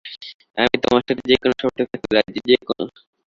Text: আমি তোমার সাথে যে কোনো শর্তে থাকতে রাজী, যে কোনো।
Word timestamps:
আমি 0.57 0.75
তোমার 0.83 1.01
সাথে 1.01 1.23
যে 1.25 1.35
কোনো 1.41 1.53
শর্তে 1.61 1.83
থাকতে 1.83 2.09
রাজী, 2.11 2.39
যে 2.49 2.55
কোনো। 2.59 2.83